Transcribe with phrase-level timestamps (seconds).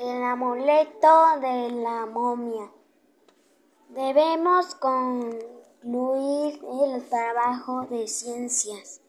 [0.00, 2.70] El amuleto de la momia.
[3.88, 9.00] Debemos concluir el trabajo de ciencias.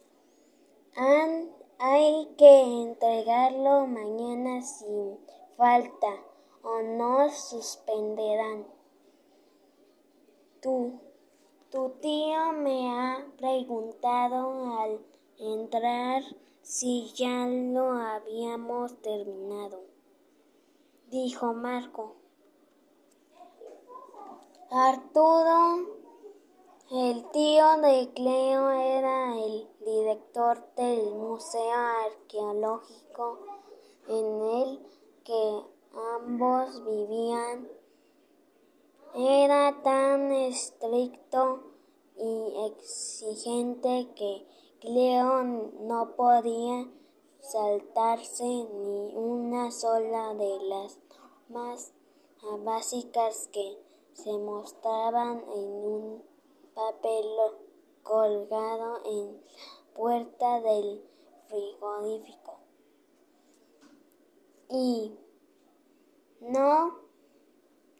[1.77, 5.19] hay que entregarlo mañana sin
[5.57, 6.07] falta
[6.63, 8.65] o nos suspenderán.
[10.59, 10.99] Tu,
[11.69, 15.05] tu tío me ha preguntado al
[15.37, 16.23] entrar
[16.63, 19.88] si ya lo habíamos terminado
[21.09, 22.15] dijo Marco.
[24.69, 25.87] Arturo,
[26.91, 31.73] el tío de Cleo, era el director del Museo
[32.05, 33.39] Arqueológico
[34.07, 34.85] en el
[35.23, 35.63] que
[36.21, 37.67] ambos vivían.
[39.15, 41.63] Era tan estricto
[42.15, 44.45] y exigente que
[44.79, 46.87] Cleo no podía
[47.41, 50.98] saltarse ni una sola de las
[51.49, 51.93] normas
[52.63, 53.77] básicas que
[54.13, 56.23] se mostraban en un
[56.75, 57.25] papel
[58.03, 61.03] colgado en la puerta del
[61.47, 62.59] frigorífico.
[64.69, 65.17] Y
[66.41, 66.99] no,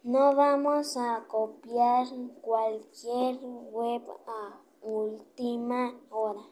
[0.04, 2.08] no vamos a copiar
[2.42, 3.40] cualquier
[3.72, 6.44] web a última hora.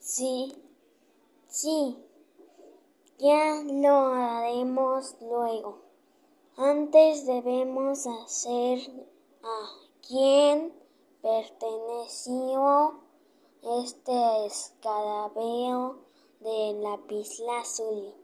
[0.00, 0.54] Sí,
[1.46, 1.96] sí,
[3.20, 5.78] ya lo haremos luego.
[6.56, 8.80] Antes debemos hacer
[9.42, 9.68] a
[10.06, 10.72] quién
[11.22, 13.00] perteneció
[13.62, 15.98] este escarabeo
[16.40, 18.14] de lapislázuli.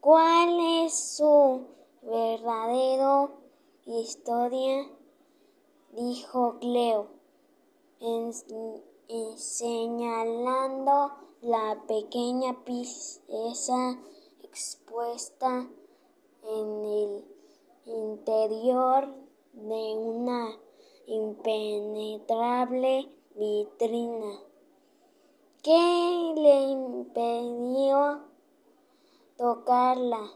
[0.00, 1.66] ¿Cuál es su
[2.02, 3.30] verdadero
[3.86, 4.90] historia?
[5.92, 7.22] dijo Cleo
[9.36, 13.98] señalando la pequeña pieza
[14.44, 15.68] expuesta
[16.44, 17.24] en el
[17.84, 19.08] interior
[19.52, 20.56] de una
[21.06, 24.38] impenetrable vitrina.
[25.64, 28.20] ¿Qué le impidió
[29.36, 30.30] tocarla?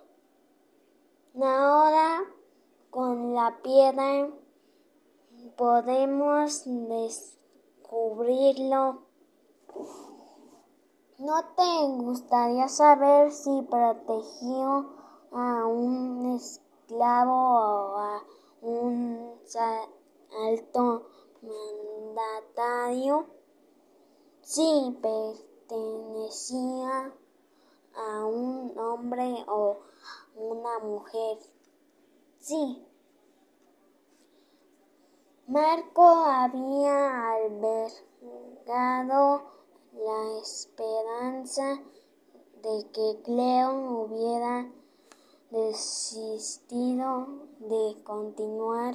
[1.40, 2.24] Ahora
[2.90, 4.28] con la piedra
[5.56, 6.64] podemos
[7.86, 9.06] descubrirlo.
[11.18, 14.90] ¿No te gustaría saber si protegió
[15.32, 18.22] a un esclavo o a
[18.60, 19.34] un
[20.46, 21.06] alto
[21.40, 23.28] mandatario?
[24.42, 27.14] Si pertenecía
[27.94, 29.78] a un hombre o
[30.34, 31.38] una mujer.
[32.40, 32.86] Sí.
[35.46, 37.32] Marco había
[38.66, 39.55] albergado
[39.96, 41.82] la esperanza
[42.62, 44.70] de que Cleo hubiera
[45.50, 47.26] desistido
[47.60, 48.94] de continuar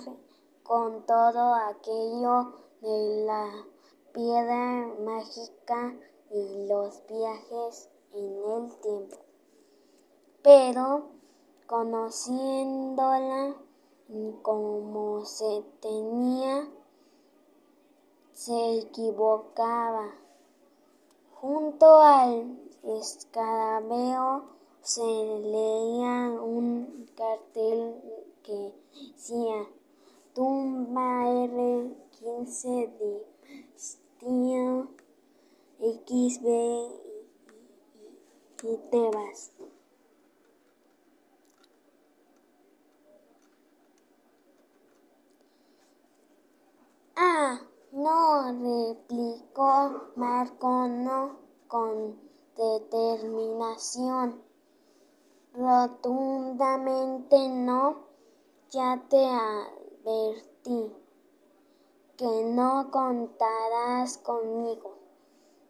[0.63, 3.65] con todo aquello de la
[4.13, 5.95] piedra mágica
[6.29, 9.17] y los viajes en el tiempo.
[10.43, 11.09] Pero
[11.67, 13.55] conociéndola
[14.41, 16.67] como se tenía,
[18.33, 20.20] se equivocaba.
[21.41, 24.43] Junto al escarabeo
[24.83, 27.95] se leía un cartel
[28.43, 29.67] que decía
[30.35, 33.25] Tumba R15 de
[35.79, 36.45] XB
[38.61, 39.51] y Tebas.
[47.15, 51.37] Ah, no, replicó Marco, no,
[51.67, 52.19] con
[52.55, 54.41] determinación.
[55.53, 58.07] Rotundamente no,
[58.69, 60.95] ya te advertí
[62.15, 64.95] que no contarás conmigo.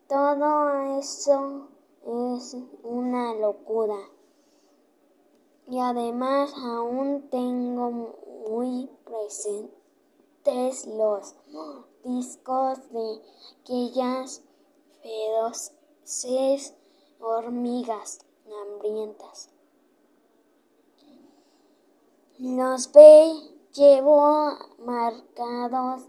[0.07, 1.69] Todo eso
[2.37, 3.97] es una locura.
[5.67, 8.15] Y además aún tengo
[8.49, 11.35] muy presentes los
[12.03, 13.21] discos de
[13.61, 14.43] aquellas
[15.01, 16.75] feroces
[17.19, 19.49] hormigas hambrientas.
[22.37, 23.33] Los ve
[23.73, 26.03] llevo marcados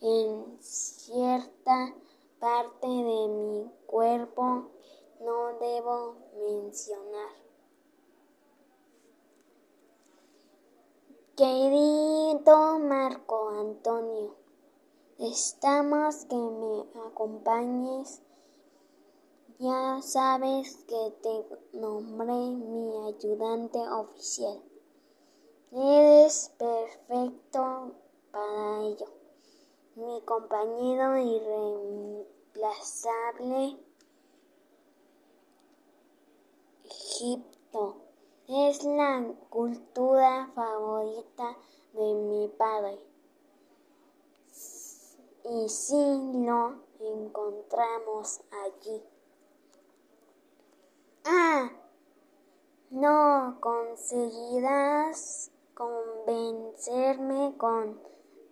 [0.00, 1.94] en cierta
[2.38, 4.70] parte de mi cuerpo,
[5.20, 7.30] no debo mencionar.
[11.36, 14.34] Querido Marco Antonio,
[15.18, 18.20] estamos que me acompañes
[19.58, 21.46] Ya sabes que te
[21.78, 24.62] nombré mi ayudante oficial.
[25.72, 27.94] Eres perfecto
[28.30, 29.06] para ello.
[29.94, 33.78] Mi compañero irreemplazable
[36.84, 37.96] Egipto
[38.48, 41.56] es la cultura favorita
[41.94, 43.15] de mi padre.
[45.48, 45.94] Y si
[46.44, 49.00] lo encontramos allí.
[51.24, 51.70] Ah,
[52.90, 58.00] no conseguirás convencerme con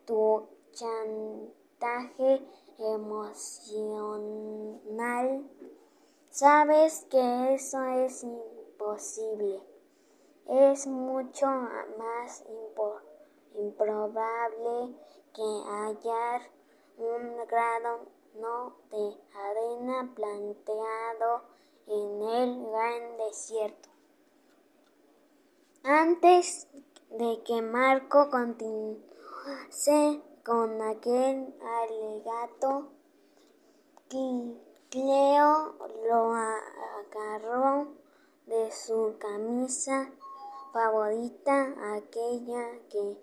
[0.06, 2.46] tu chantaje
[2.79, 4.31] emocional.
[6.31, 9.61] Sabes que eso es imposible.
[10.46, 12.44] Es mucho más
[13.55, 14.94] improbable
[15.32, 16.43] que hallar
[16.99, 21.43] un grado no de arena planteado
[21.87, 23.88] en el gran desierto.
[25.82, 26.69] Antes
[27.11, 29.02] de que Marco continuase
[30.44, 32.88] con aquel alegato,
[34.08, 35.75] Cleo
[36.08, 37.88] lo agarró
[38.46, 40.12] de su camisa
[40.73, 43.19] favorita, aquella que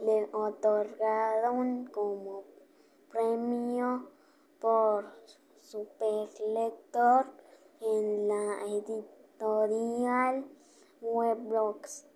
[0.00, 2.53] le otorgaron como
[3.14, 4.08] premio
[4.60, 5.06] por
[5.60, 7.26] superlector
[7.80, 10.44] en la editorial
[11.00, 12.06] Weblogs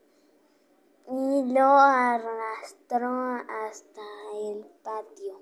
[1.08, 3.08] y lo arrastró
[3.48, 4.02] hasta
[4.42, 5.40] el patio.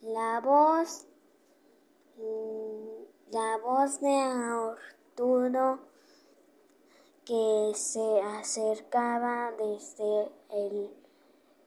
[0.00, 1.06] La voz,
[3.30, 5.80] la voz de Arturo
[7.26, 10.90] que se acercaba desde el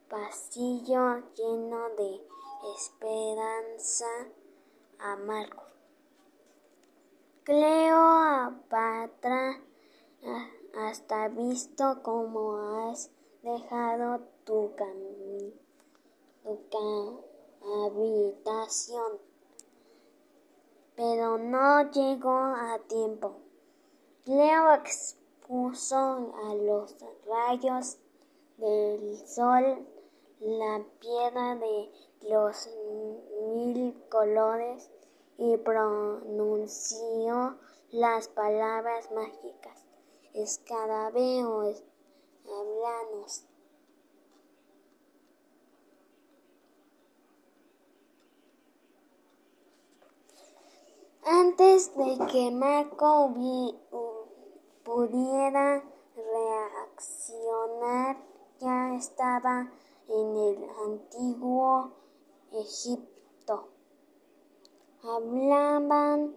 [0.09, 2.30] pasillo lleno de
[2.75, 4.05] esperanza
[4.99, 5.63] a Marco.
[7.43, 8.91] Cleopatra,
[10.75, 13.09] hasta visto cómo has
[13.41, 14.73] dejado tu,
[16.69, 17.23] tu
[17.63, 19.19] habitación,
[20.95, 23.37] pero no llegó a tiempo.
[24.23, 27.97] Cleo expuso a los rayos
[28.57, 29.87] del sol
[30.39, 32.69] la piedra de los
[33.53, 34.89] mil colores
[35.37, 37.57] y pronunció
[37.91, 39.85] las palabras mágicas.
[40.33, 41.73] Escarabeo,
[42.45, 43.45] hablanos.
[51.23, 53.33] Antes de que Marco
[54.83, 55.83] pudiera
[56.15, 58.17] reaccionar,
[58.59, 59.71] ya estaba
[60.07, 62.00] en el antiguo
[62.53, 63.69] Egipto.
[65.03, 66.35] Hablaban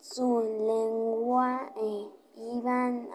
[0.00, 3.08] su lengua e iban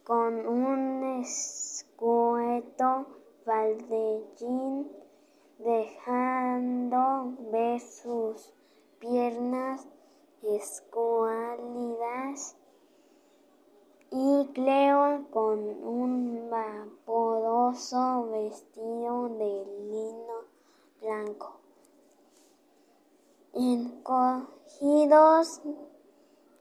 [0.03, 3.07] con un escueto
[3.45, 4.91] baldellín,
[5.59, 8.53] dejando ver sus
[8.99, 9.87] piernas
[10.43, 12.57] escuálidas,
[14.11, 20.45] y Cleo con un vaporoso vestido de lino
[21.01, 21.57] blanco.
[23.53, 25.61] Encogidos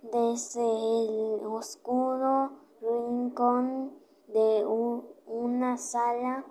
[0.02, 2.50] desde el oscuro
[2.82, 3.94] rincón
[4.28, 4.66] de
[5.28, 6.44] una sala,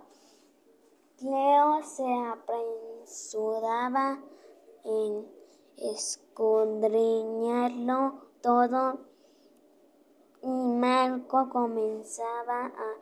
[1.19, 4.21] Cleo se apresuraba
[4.85, 5.34] en
[5.77, 9.01] escudriñarlo todo
[10.43, 12.97] y Marco comenzaba a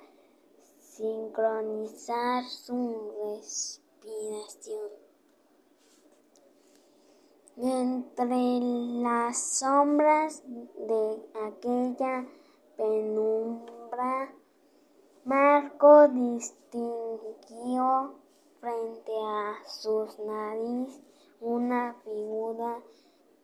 [0.78, 4.90] sincronizar su respiración.
[7.56, 8.60] Entre
[9.02, 12.26] las sombras de aquella
[12.76, 14.32] penumbra,
[15.24, 18.14] Marco distinguió
[18.60, 21.00] frente a sus nariz
[21.42, 22.80] una figura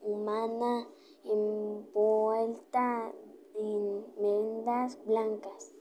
[0.03, 0.87] humana
[1.25, 3.11] envuelta
[3.57, 5.73] en vendas blancas,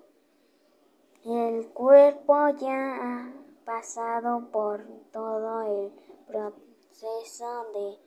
[1.24, 3.32] El cuerpo ya ha
[3.64, 5.94] pasado por todo el
[6.26, 7.98] proceso de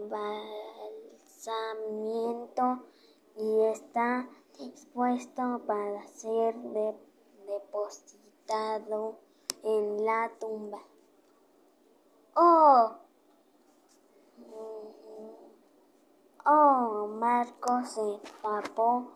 [0.00, 2.78] embalsamiento
[3.36, 4.26] y está
[4.58, 6.56] dispuesto para ser
[7.46, 9.18] depositado
[9.62, 10.80] en la tumba.
[12.36, 12.96] ¡Oh!
[16.44, 19.12] Oh, Marco se tapó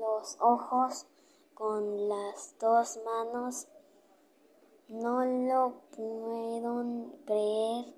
[0.00, 1.06] los ojos
[1.54, 3.66] con las dos manos.
[4.88, 6.84] No lo puedo
[7.26, 7.94] creer.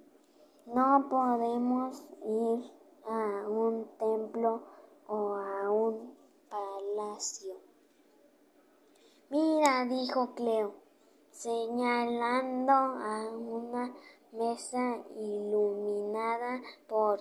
[0.67, 2.73] No podemos ir
[3.07, 4.63] a un templo
[5.09, 6.17] o a un
[6.49, 7.55] palacio.
[9.31, 10.73] Mira, dijo Cleo,
[11.33, 13.95] señalando a una
[14.33, 17.21] mesa iluminada por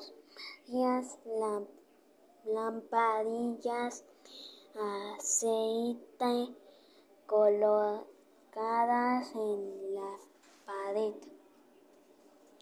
[2.46, 4.04] lampadillas
[5.18, 6.56] aceite
[7.26, 8.06] colocadas
[9.36, 10.18] en la
[10.66, 11.16] pared.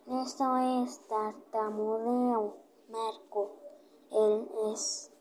[0.08, 2.58] Esto es tartamudeo,
[2.90, 3.52] Marco.
[4.12, 5.12] El es,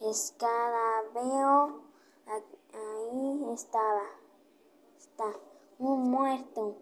[0.00, 1.82] escarabeo
[2.26, 4.04] ahí estaba.
[4.98, 5.32] Está
[5.78, 6.76] un muerto.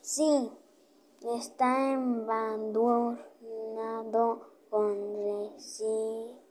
[0.00, 0.50] Sí,
[1.22, 6.46] está embadurnado con resinas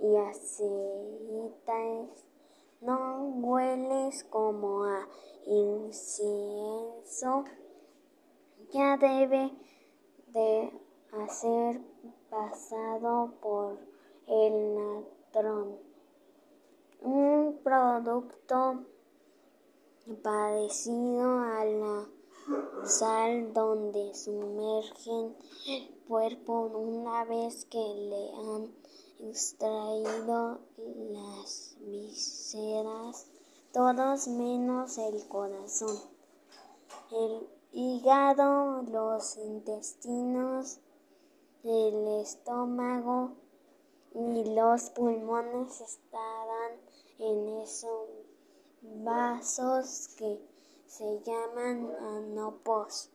[0.00, 2.24] y aceites.
[2.80, 5.06] No hueles como a
[5.46, 7.44] incienso.
[8.72, 9.52] Ya debe
[10.28, 10.72] de
[11.12, 11.82] hacer
[12.30, 13.78] pasado por
[14.26, 15.78] el natrón.
[17.02, 18.84] Un producto
[20.22, 22.06] parecido a la
[22.84, 28.74] sal donde sumergen el cuerpo una vez que le han
[29.20, 30.58] extraído
[31.12, 33.26] las vísceras,
[33.72, 35.96] todos menos el corazón,
[37.12, 40.80] el hígado, los intestinos,
[41.62, 43.32] el estómago
[44.14, 46.72] y los pulmones estarán
[47.18, 48.08] en esos
[48.82, 50.51] vasos que
[50.92, 53.08] se llaman anopos.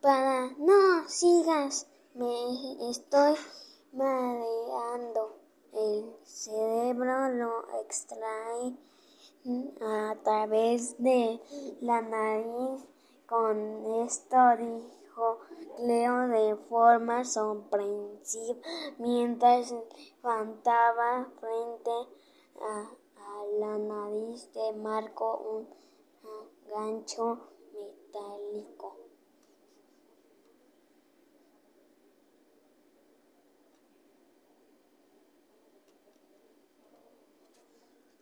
[0.00, 3.34] Para no sigas, me estoy
[3.92, 5.36] mareando.
[5.74, 8.74] El cerebro lo extrae
[9.82, 11.42] a través de
[11.82, 12.82] la nariz.
[13.26, 15.40] Con esto dijo
[15.76, 18.60] Cleo de forma sorpresiva
[18.96, 19.74] mientras
[20.22, 21.90] levantaba frente
[22.62, 23.05] a
[23.58, 25.66] la nariz de Marco un
[26.68, 27.38] gancho
[27.72, 28.96] metálico.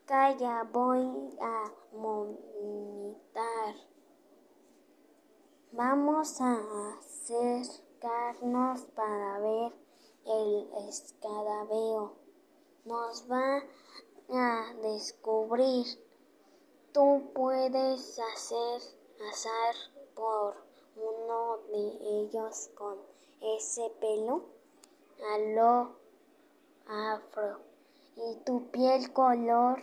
[0.07, 3.75] Calla, voy a vomitar.
[5.73, 9.73] Vamos a acercarnos para ver
[10.27, 12.13] el escarabeo.
[12.85, 13.63] Nos va
[14.31, 15.87] a descubrir.
[16.93, 18.81] Tú puedes hacer
[19.31, 19.75] azar
[20.15, 20.55] por
[20.97, 22.97] uno de ellos con
[23.41, 24.45] ese pelo.
[25.33, 25.97] A lo
[26.87, 27.61] afro.
[28.17, 29.83] Y tu piel color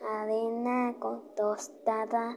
[0.00, 0.96] arena
[1.36, 2.36] tostada,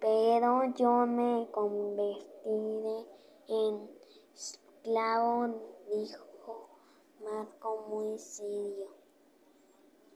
[0.00, 3.06] pero yo me convertiré
[3.48, 3.90] en
[4.34, 5.48] esclavo,
[5.90, 6.68] dijo
[7.20, 8.99] Marco muy serio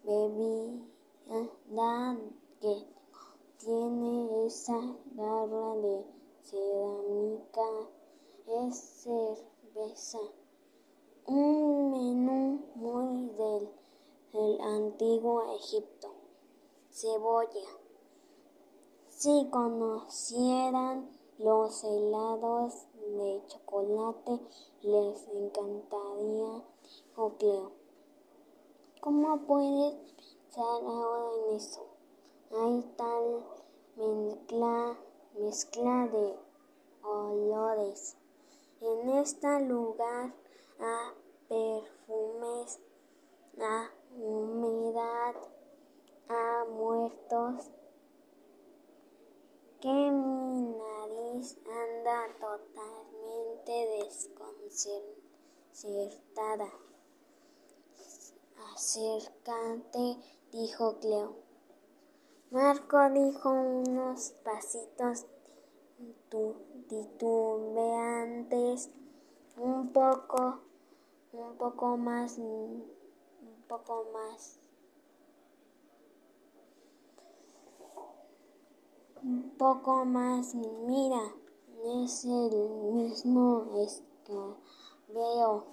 [0.08, 0.88] bebida
[2.62, 2.88] que
[3.58, 4.80] tiene esa
[5.16, 6.06] garra de
[6.44, 7.68] cerámica
[8.48, 10.20] es cerveza.
[11.26, 13.70] Un menú muy del,
[14.32, 16.08] del antiguo Egipto.
[16.90, 17.68] Cebolla.
[19.10, 24.40] Si conocieran los helados de chocolate,
[24.84, 26.64] les encantaría,
[27.38, 27.77] Cleo.
[29.08, 29.96] ¿Cómo puedes
[30.54, 31.88] pensar ahora en eso?
[32.52, 33.46] Hay tal
[33.96, 35.00] mezcla,
[35.40, 36.36] mezcla de
[37.04, 38.18] olores.
[38.82, 40.34] En este lugar
[40.82, 41.14] a
[41.48, 42.82] perfumes,
[43.62, 45.36] a humedad,
[46.28, 47.72] a muertos,
[49.80, 53.72] que mi nariz anda totalmente
[54.04, 56.87] desconcertada.
[58.78, 61.36] Acércate, dijo Cleo.
[62.52, 65.26] Marco dijo unos pasitos
[66.88, 68.92] titubeantes,
[69.58, 70.60] un poco,
[71.34, 72.86] un poco más, un
[73.68, 74.60] poco más.
[79.24, 81.34] Un poco más, mira,
[82.04, 85.66] es el mismo escabeo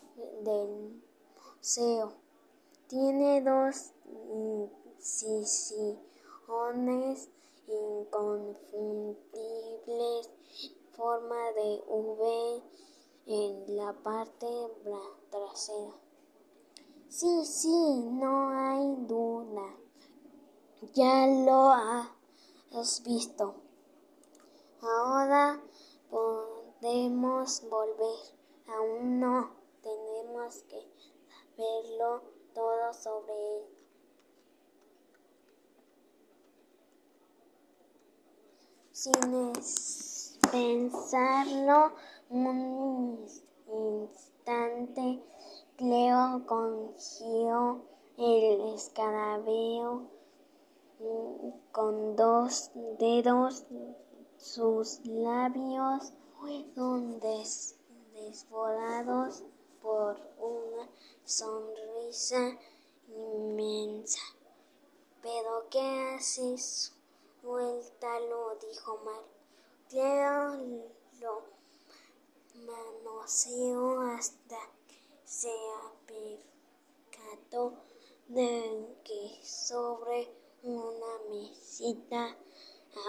[0.43, 1.03] del
[1.59, 2.24] museo.
[2.89, 3.93] Tiene dos
[4.99, 7.31] incisiones
[7.67, 10.31] inconfundibles
[10.93, 12.63] forma de V
[13.27, 14.47] en la parte
[15.31, 15.95] trasera.
[17.09, 19.77] Sí, sí, no hay duda.
[20.93, 23.55] Ya lo has visto.
[24.83, 25.63] Ahora
[26.11, 28.19] podemos volver.
[28.67, 29.55] Aún no.
[29.83, 30.87] Tenemos que
[31.57, 33.63] saberlo todo sobre él.
[38.93, 39.53] Sin
[40.51, 41.93] pensarlo
[42.31, 43.27] un
[43.67, 45.23] instante,
[45.77, 47.85] Cleo cogió
[48.17, 50.09] el escarabeo
[51.73, 53.67] con dos dedos.
[54.37, 57.19] Sus labios fueron
[58.13, 59.43] desbordados
[59.85, 60.89] por una
[61.27, 62.59] sonrisa
[63.07, 64.23] inmensa.
[65.23, 66.95] ¿Pero qué haces?
[67.43, 69.23] Suéltalo, dijo Mar.
[69.91, 70.57] Cleo
[71.21, 71.43] lo
[72.67, 74.57] manoseó hasta
[74.89, 75.53] que se
[76.07, 77.75] percató
[78.29, 82.35] de que sobre una mesita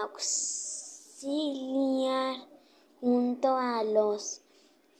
[0.02, 1.56] auxiliar
[3.00, 4.42] junto a los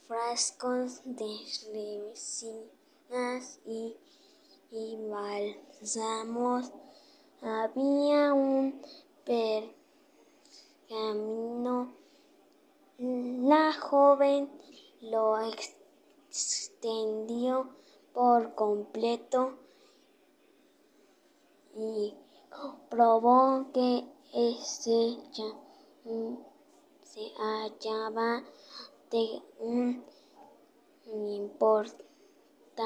[0.07, 1.27] frascos de
[1.73, 3.95] resinas y,
[4.71, 4.97] y
[7.41, 8.81] había un
[10.89, 11.93] pergamino.
[12.97, 14.49] La joven
[15.01, 15.37] lo
[16.29, 17.69] extendió
[18.13, 19.59] por completo
[21.75, 22.15] y
[22.89, 25.53] probó que ese ya
[27.03, 28.43] se hallaba
[29.09, 30.03] de un
[31.15, 32.81] importante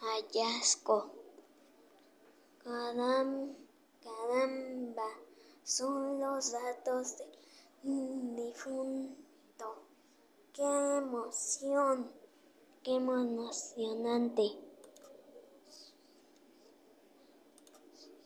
[0.00, 1.10] hallazgo.
[4.02, 5.08] Caramba,
[5.62, 7.18] son los datos
[7.82, 9.82] del difunto.
[10.54, 12.10] ¡Qué emoción!
[12.82, 14.58] ¡Qué emocionante!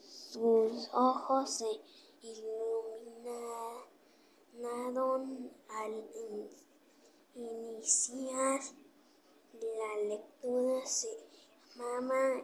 [0.01, 1.81] Sus ojos se
[2.23, 3.96] iluminaron
[5.69, 6.05] al
[7.35, 8.61] iniciar
[9.53, 10.87] la lectura.
[10.87, 11.09] Se
[11.75, 12.43] llamaba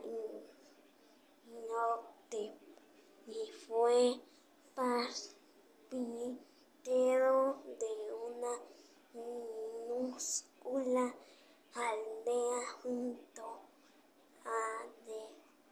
[1.47, 2.55] Inote
[3.27, 4.21] y fue
[5.87, 7.93] carpintero de
[8.29, 8.61] una
[9.89, 11.15] minúscula
[11.75, 13.43] aldea junto
[14.45, 14.87] a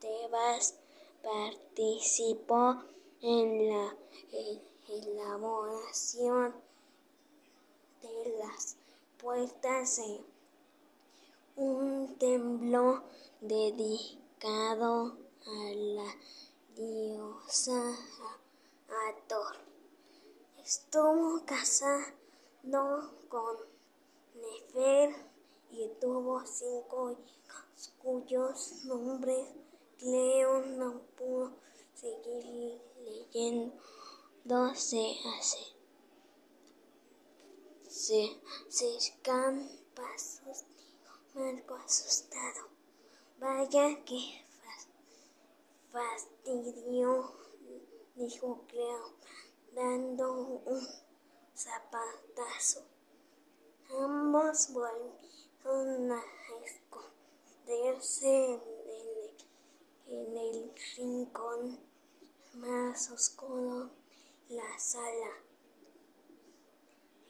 [0.00, 0.78] Tebas
[1.22, 2.82] participó
[3.20, 3.94] en la
[4.90, 6.54] elaboración
[8.02, 8.76] de las
[9.18, 10.20] puertas de
[11.56, 13.02] un templo
[13.40, 16.14] dedicado a la
[16.74, 17.96] diosa
[19.08, 19.56] Ator.
[20.64, 22.10] Estuvo casado
[23.28, 23.56] con
[24.34, 25.14] Nefer
[25.70, 29.46] y tuvo cinco hijos cuyos nombres
[29.98, 31.52] Cleo no pudo
[31.94, 33.74] seguir leyendo.
[34.74, 35.58] Se hace.
[37.88, 40.64] Se acercan pasos,
[41.34, 42.68] Marco asustado.
[43.38, 44.44] Vaya que
[45.92, 47.32] fastidio,
[48.16, 49.14] dijo Cleo.
[49.74, 50.88] dando un
[51.54, 52.82] zapatazo.
[53.90, 56.24] Ambos volvieron a
[57.66, 58.54] esconderse
[60.06, 61.78] en el, rincón
[62.54, 63.99] más oscuro
[64.50, 65.32] la sala.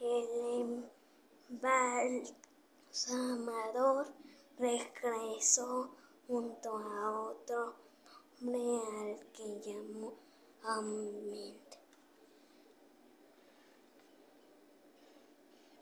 [0.01, 0.91] El
[1.51, 4.13] embalsamador
[4.59, 5.95] regresó
[6.27, 7.77] junto a otro
[8.41, 10.15] hombre al que llamó
[10.63, 11.57] Amén.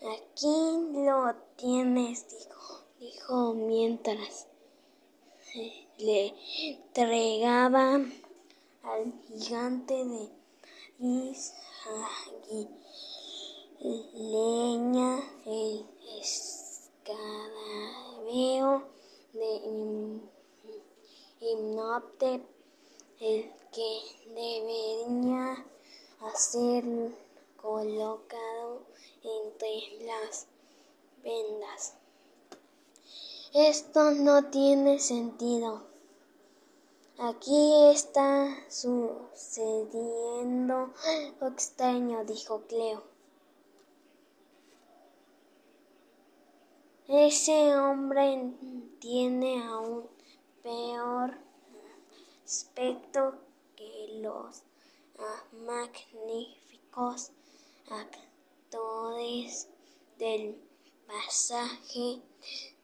[0.01, 4.49] Aquí lo tienes, dijo, dijo mientras
[5.99, 8.01] le entregaba
[8.83, 10.38] al gigante de
[14.15, 15.87] leña el
[16.21, 17.63] escabeo
[19.33, 20.21] de
[21.41, 22.43] Himnoptep,
[23.21, 24.01] el que
[24.35, 25.65] debería
[26.21, 26.85] hacer
[27.63, 28.83] colocado
[29.23, 30.49] entre las
[31.23, 31.95] vendas.
[33.55, 35.88] Esto no tiene sentido.
[37.21, 39.75] Aquí está sucediendo
[41.05, 43.03] algo extraño, dijo Cleo.
[47.09, 48.55] Ese hombre
[49.01, 50.09] tiene aún
[50.63, 51.37] peor
[52.45, 53.35] aspecto
[53.75, 54.63] que los
[55.67, 57.33] magníficos
[57.91, 59.69] actores
[60.19, 60.57] del
[61.09, 62.23] pasaje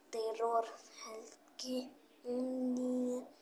[0.09, 0.65] terror
[1.07, 1.23] al
[1.55, 1.89] que
[2.25, 3.34] un día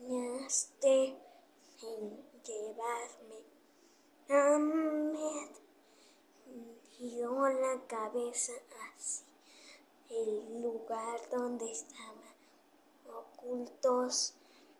[0.00, 1.16] empeñaste
[1.82, 3.44] en llevarme.
[4.28, 5.50] Ahmed
[6.92, 9.26] giró la cabeza hacia
[10.10, 12.34] el lugar donde estaban
[13.08, 14.34] ocultos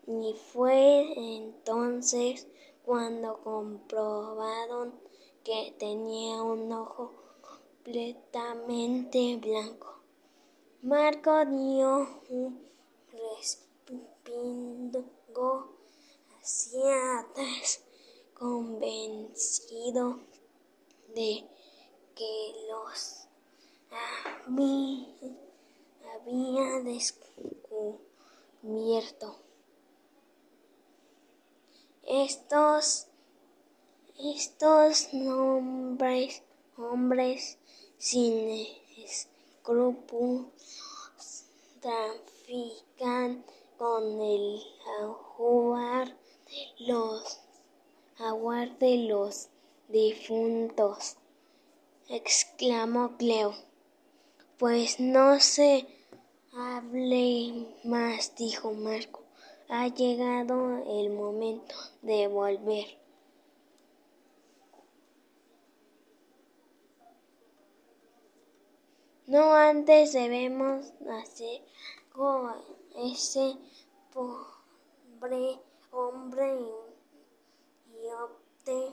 [0.07, 2.47] y fue entonces
[2.85, 4.95] cuando comprobaron
[5.43, 10.01] que tenía un ojo completamente blanco.
[10.83, 12.74] Marco dio un
[13.37, 15.05] respingo
[16.41, 17.81] hacia atrás,
[18.35, 20.21] convencido
[21.15, 21.45] de
[22.15, 23.29] que los
[26.15, 29.37] había descubierto.
[32.03, 33.07] Estos,
[34.19, 36.43] estos nombres,
[36.77, 37.57] hombres
[37.99, 38.67] sin
[38.99, 40.53] escrúpulos
[42.45, 43.45] trafican
[43.79, 44.61] con el
[45.03, 46.17] ajuar,
[46.79, 47.41] los
[48.19, 49.49] aguar de los
[49.89, 51.17] difuntos,
[52.09, 53.55] exclamó Cleo.
[54.59, 55.87] Pues no se
[56.53, 59.23] hable más, dijo Marco.
[59.69, 62.99] Ha llegado el momento de volver.
[69.27, 71.63] No antes debemos hacer
[72.97, 73.57] ese
[74.13, 75.59] pobre
[75.91, 76.61] hombre
[77.89, 78.93] y opte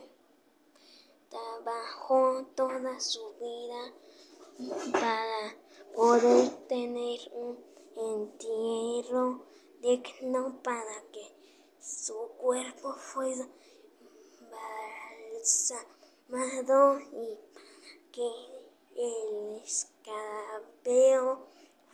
[1.30, 3.94] trabajó toda su vida
[4.92, 5.56] para
[5.96, 7.64] poder tener un
[7.96, 9.46] entierro
[9.82, 11.32] digno para que
[11.80, 13.48] su cuerpo fuera
[15.40, 17.38] balsamado y
[18.12, 18.32] que
[18.96, 21.46] el escabeo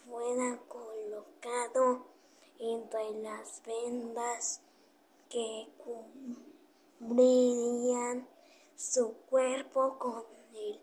[0.06, 0.58] fuera
[2.60, 4.62] entre las vendas
[5.30, 5.68] que
[7.00, 8.28] cubrirían
[8.76, 10.24] su cuerpo con
[10.54, 10.80] el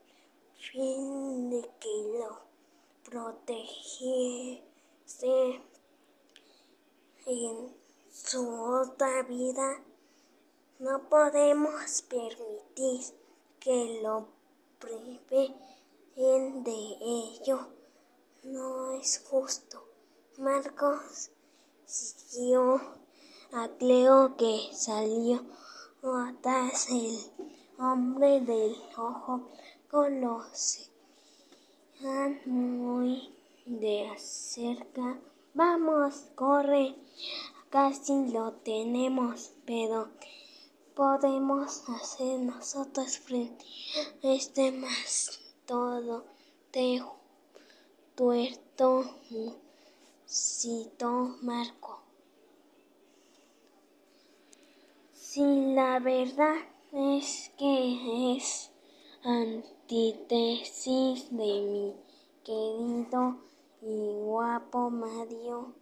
[0.56, 2.40] fin de que lo
[3.04, 4.84] protegiese
[7.26, 7.74] en
[8.12, 9.84] su otra vida,
[10.78, 13.00] no podemos permitir
[13.60, 14.28] que lo
[14.78, 15.54] priven
[16.64, 17.68] de ello.
[18.42, 19.83] No es justo.
[20.38, 21.30] Marcos
[21.86, 22.80] siguió
[23.52, 25.44] a Cleo que salió
[26.02, 27.18] atrás el
[27.78, 29.48] hombre del ojo
[29.88, 30.90] con los
[32.46, 33.32] muy
[33.64, 35.20] de cerca.
[35.54, 36.96] Vamos, corre.
[37.70, 40.08] Casi lo tenemos, pero
[40.94, 43.64] podemos hacer nosotros frente
[44.22, 46.24] a este más todo
[46.72, 47.00] te
[48.16, 49.04] tuerto
[50.26, 52.02] citó Marco.
[55.12, 56.56] Si la verdad
[56.92, 58.70] es que es
[59.24, 61.94] antítesis de mi
[62.44, 63.38] querido
[63.82, 65.74] y guapo Mario.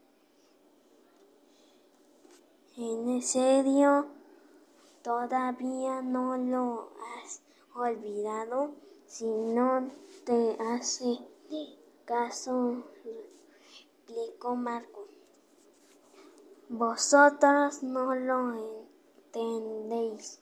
[2.77, 4.07] En serio,
[5.03, 7.43] todavía no lo has
[7.75, 8.71] olvidado
[9.07, 9.91] si no
[10.25, 11.19] te hace
[12.07, 12.83] caso,
[14.07, 15.07] explicó Marco.
[16.69, 18.55] Vosotros no lo
[19.35, 20.41] entendéis.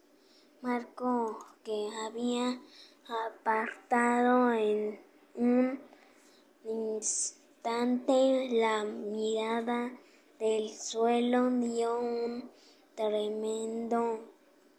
[0.62, 2.60] Marco, que había
[3.26, 5.00] apartado en
[5.34, 5.80] un
[6.64, 9.92] instante la mirada
[10.38, 12.50] del suelo, dio un
[12.94, 14.20] tremendo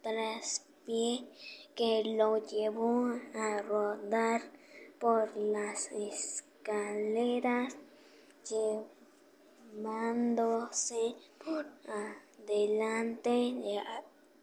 [0.02, 1.28] traspié
[1.76, 4.42] que lo llevó a rodar
[5.00, 7.76] por las escaleras,
[9.74, 11.66] llevándose por
[12.46, 13.82] delante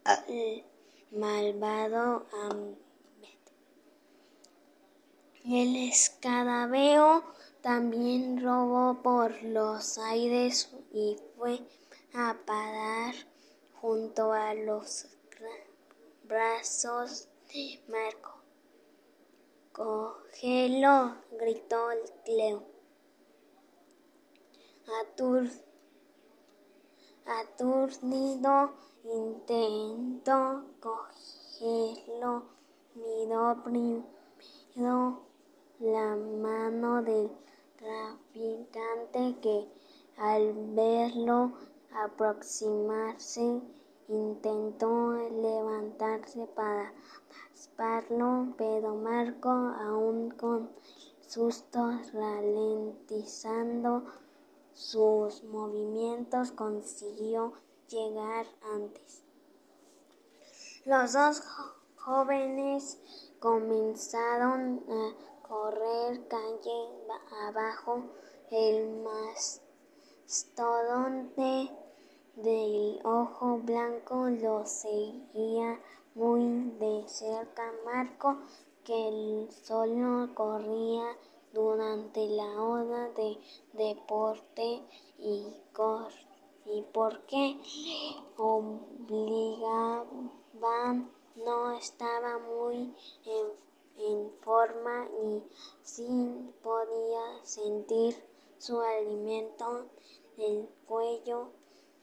[0.03, 0.63] al
[1.11, 2.25] malvado
[5.45, 7.23] El escarabeo
[7.61, 11.59] también robó por los aires y fue
[12.13, 13.15] a parar
[13.81, 15.07] junto a los
[16.23, 18.43] brazos de Marco.
[19.71, 21.87] Cógelo, gritó
[22.25, 22.68] Cleo.
[27.25, 28.71] Aturdido
[29.03, 32.43] intentó cogerlo,
[32.95, 35.19] miró primero
[35.79, 37.29] la mano del
[37.77, 39.67] traficante que
[40.17, 41.51] al verlo
[41.93, 43.61] aproximarse
[44.07, 46.91] intentó levantarse para
[47.51, 50.71] rasparlo, pero Marco, aún con
[51.21, 54.03] susto, ralentizando
[54.79, 57.51] sus movimientos, consiguió
[57.89, 59.25] llegar antes.
[60.85, 61.43] Los dos
[61.97, 62.97] jóvenes
[63.39, 65.13] comenzaron a
[65.45, 66.87] correr calle
[67.47, 68.03] abajo.
[68.49, 69.03] El
[70.25, 71.71] mastodonte
[72.37, 75.77] del ojo blanco lo seguía
[76.15, 77.73] muy de cerca.
[77.83, 78.37] Marco,
[78.85, 81.17] que solo corría
[81.53, 83.37] durante la hora de
[83.73, 84.83] deporte
[85.17, 86.11] y, cor
[86.65, 87.57] y porque
[88.37, 89.99] obligaban
[91.35, 92.93] no estaba muy
[93.25, 95.43] en, forma y
[95.83, 98.15] sí podía sentir
[98.57, 99.89] su alimento
[100.37, 101.49] en el cuello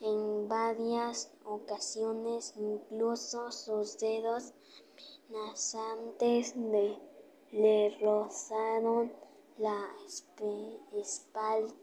[0.00, 4.52] en varias ocasiones incluso sus dedos
[5.30, 9.10] nasantes le rozaron
[9.58, 9.88] la
[10.92, 11.74] espalda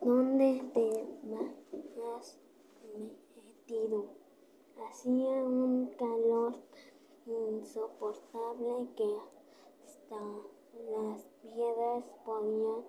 [0.00, 0.88] ¿Dónde te
[2.04, 2.36] has
[2.94, 3.98] metido?
[4.86, 6.52] Hacía un calor
[7.26, 9.10] insoportable que
[9.84, 10.20] hasta
[10.90, 12.84] las piedras podían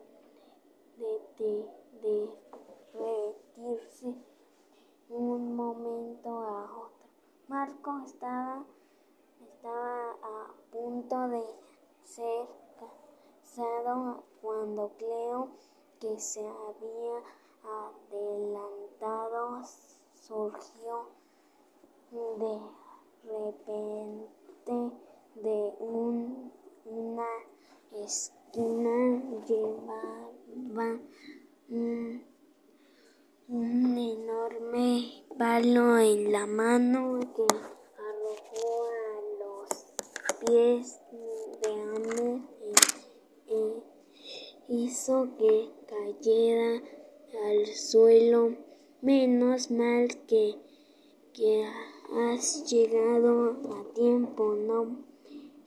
[2.94, 4.14] derretirse
[5.10, 7.08] un momento a otro.
[7.48, 8.66] Marco estaba,
[9.42, 11.44] estaba a punto de
[12.04, 12.48] ser
[12.80, 15.50] casado cuando Cleo,
[16.00, 17.24] que se había
[18.12, 19.64] adelantado,
[20.14, 21.08] surgió
[22.12, 22.60] de
[23.24, 24.98] repente
[25.36, 26.52] de un,
[26.86, 27.28] una
[27.94, 31.00] esquina, llevaba
[33.50, 37.44] un enorme palo en la mano que
[38.08, 39.70] arrojó a los
[40.46, 41.00] pies
[41.62, 42.48] de Ame
[43.48, 43.84] e
[44.68, 46.82] hizo que cayera
[47.46, 48.56] al suelo.
[49.02, 50.56] Menos mal que,
[51.34, 51.66] que
[52.12, 55.07] has llegado a tiempo, ¿no?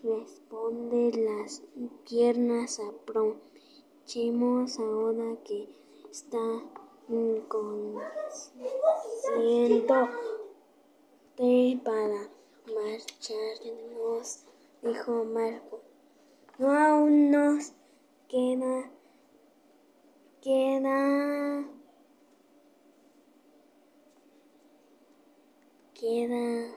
[0.02, 1.62] Responde las
[2.08, 2.80] piernas.
[2.80, 5.68] Aprovechemos ahora que
[6.10, 6.38] está
[7.08, 7.42] de
[11.84, 12.30] para
[12.74, 14.44] marcharnos,
[14.82, 15.80] dijo Marco.
[16.58, 17.72] No aún nos
[18.28, 18.90] queda,
[20.40, 21.64] queda,
[25.94, 26.74] queda,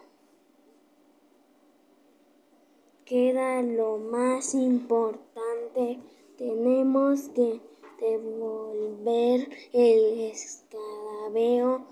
[3.13, 5.99] queda lo más importante.
[6.35, 7.61] Tenemos que
[8.01, 11.85] devolver el escarabeo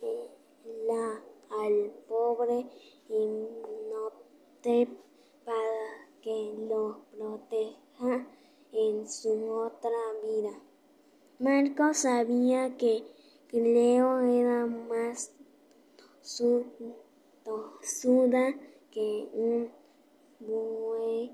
[0.00, 0.28] eh,
[1.50, 2.64] al pobre
[3.08, 4.88] Inhotep
[5.44, 8.24] para que lo proteja
[8.70, 9.90] en su otra
[10.22, 10.60] vida.
[11.40, 13.02] Marco sabía que
[13.48, 15.32] Cleo era más
[17.82, 18.54] suda
[18.92, 19.77] que un
[20.40, 21.30] y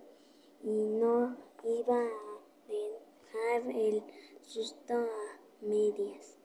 [0.62, 4.02] no iba a dejar el
[4.42, 6.38] susto a medias.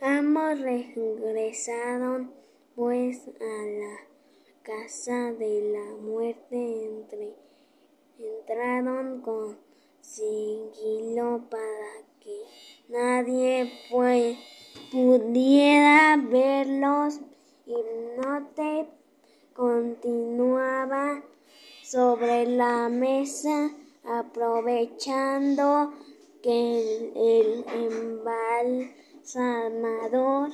[0.00, 2.32] Ambos regresaron
[2.74, 3.96] pues a la
[4.62, 7.34] casa de la muerte entre
[8.18, 9.58] entraron con
[10.00, 12.42] sigilo para que
[12.88, 13.72] nadie
[14.90, 17.20] pudiera verlos
[17.66, 17.74] y
[18.16, 18.86] no te
[19.56, 21.22] continuaba
[21.82, 23.70] sobre la mesa
[24.04, 25.94] aprovechando
[26.42, 27.64] que el,
[29.24, 30.50] embalsamador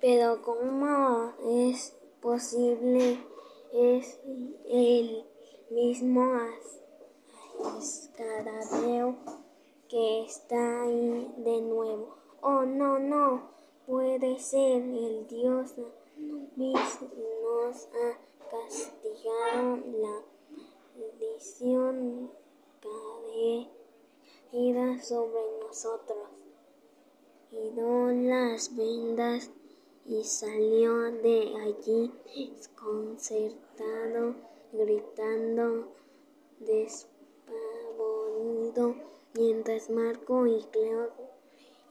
[0.01, 1.33] Pero ¿cómo
[1.71, 3.19] es posible?
[3.73, 4.19] Es
[4.69, 5.25] el
[5.71, 6.39] mismo
[7.79, 9.17] escarabeo
[9.89, 12.17] que está ahí de nuevo.
[12.41, 13.51] Oh, no, no,
[13.87, 14.83] puede ser.
[14.83, 15.75] El Dios
[16.57, 18.19] nos ha
[18.51, 20.23] castigado la
[20.97, 22.31] maldición
[24.51, 26.29] caída sobre nosotros.
[27.51, 29.51] Quitó las vendas
[30.07, 34.35] y salió de allí desconcertado,
[34.73, 35.89] gritando
[36.61, 38.95] despavorido,
[39.35, 41.11] mientras Marco y Cleo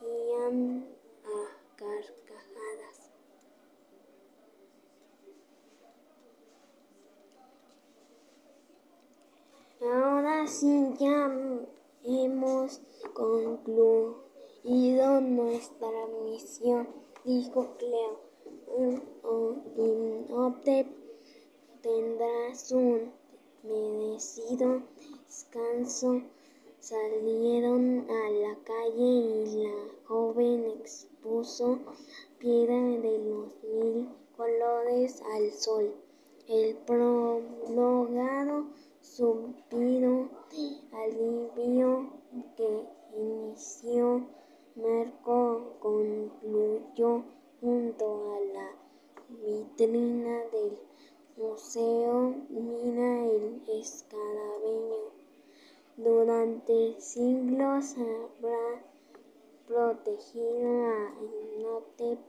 [0.01, 0.87] iban
[1.23, 2.26] a carcajadas.
[9.89, 11.31] Ahora sí ya
[12.03, 12.81] hemos
[13.13, 16.87] concluido nuestra misión,
[17.23, 18.27] dijo Cleo.
[19.77, 20.87] Inhotep
[21.81, 23.09] tendrá su
[23.63, 24.81] merecido
[25.25, 26.21] descanso
[26.79, 31.79] salieron a la calle y la joven expuso
[32.39, 35.93] piedra de los mil colores al sol.
[36.47, 38.67] El prolongado
[39.15, 40.29] suspiro
[40.91, 41.91] alivio
[42.55, 42.71] que
[43.15, 44.27] inició
[44.75, 47.23] Marco concluyó
[47.61, 48.69] junto a la
[49.41, 50.77] vitrina del
[51.37, 52.35] museo.
[52.49, 55.03] Mira el escarabeño
[55.97, 58.83] durante siglos habrá
[59.67, 61.13] protegido a
[61.57, 62.19] Inhotep,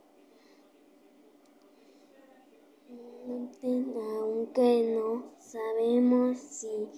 [3.27, 6.89] aunque no sabemos si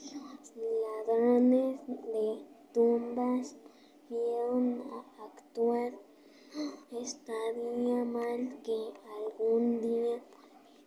[1.07, 3.57] ladrones de tumbas
[4.09, 4.83] vieron
[5.19, 5.93] actuar.
[6.91, 10.21] Estaría mal que algún día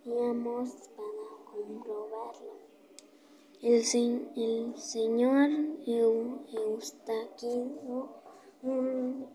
[0.06, 2.54] volviéramos para comprobarlo.
[3.62, 3.84] El,
[4.76, 5.50] señor
[6.52, 8.10] Eustaquio,
[8.62, 9.28] un,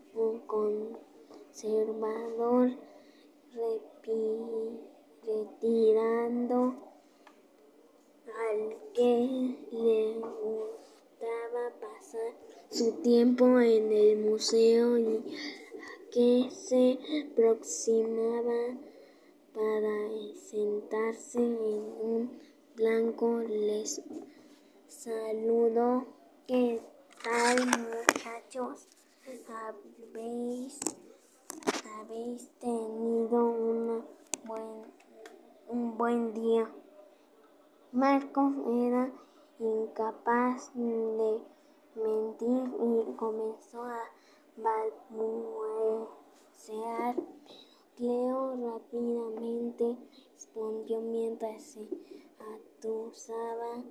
[0.46, 2.70] conservador,
[5.28, 6.74] retirando
[8.48, 11.72] al que le gustaba
[12.70, 15.22] su tiempo en el museo y
[16.10, 16.98] que se
[17.30, 18.78] aproximaba
[19.54, 22.40] para sentarse en un
[22.74, 24.00] blanco les
[24.86, 26.06] saludó.
[26.46, 26.80] ¿Qué
[27.22, 28.88] tal muchachos?
[29.46, 30.78] ¿Habéis,
[32.00, 34.04] habéis tenido una
[34.44, 34.97] buen,
[35.68, 36.70] un buen día?
[37.92, 39.12] Marco era
[39.58, 41.42] incapaz de
[41.94, 44.00] mentir y comenzó a
[44.56, 46.06] balbucear.
[47.96, 49.98] Cleo rápidamente
[50.32, 51.86] respondió mientras se
[52.54, 53.84] atusaba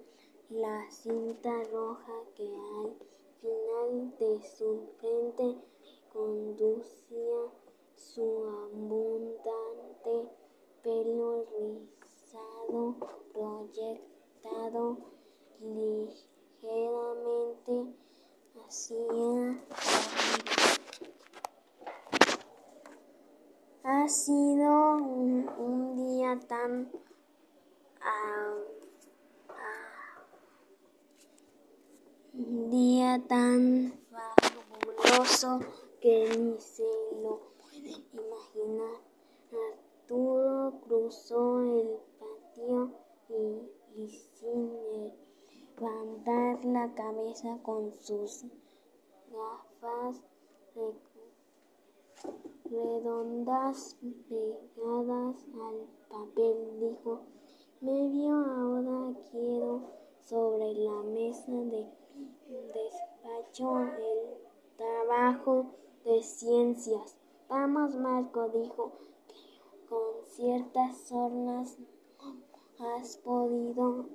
[0.49, 2.95] la cinta roja que al
[3.39, 5.61] final de su frente
[6.11, 7.51] conducía
[7.95, 10.46] su abundante
[10.87, 12.95] pelo rizado
[13.33, 14.85] proyectado
[15.59, 17.91] ligeramente
[18.55, 19.59] hacia
[23.83, 26.89] Ha sido un, día tan
[27.99, 28.63] uh,
[32.33, 35.59] un día tan fabuloso
[35.99, 36.87] que ni se
[37.21, 39.06] lo puede imaginar.
[40.07, 42.91] Arturo cruzó el patio
[43.27, 44.71] y, y sin
[45.75, 48.45] levantar la cabeza con sus
[49.29, 50.21] gafas
[52.63, 53.97] redondas
[54.29, 57.19] pegadas al papel, dijo,
[57.81, 59.81] medio ahora quiero
[60.23, 61.85] sobre la mesa de
[62.47, 64.37] despacho el
[64.77, 65.65] trabajo
[66.05, 67.17] de ciencias.
[67.49, 68.93] Vamos, Marco, dijo,
[70.37, 71.77] ciertas sornas
[72.77, 74.05] has podido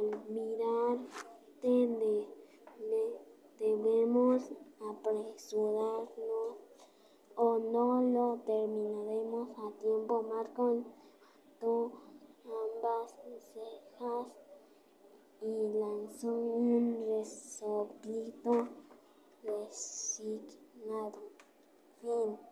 [0.00, 1.06] olvidarte
[1.62, 2.26] de,
[2.80, 3.20] de
[3.60, 6.56] debemos apresurarnos
[7.36, 10.24] o no lo terminaremos a tiempo.
[10.24, 10.82] Marco
[11.60, 11.92] levantó
[12.44, 14.34] ambas cejas
[15.40, 18.66] y lanzó un resoplito
[19.44, 21.20] resignado.
[22.00, 22.49] Fin.